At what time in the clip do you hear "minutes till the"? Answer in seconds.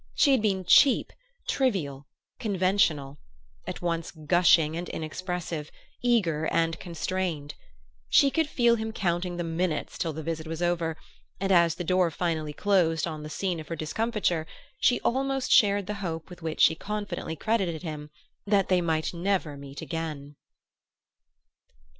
9.43-10.23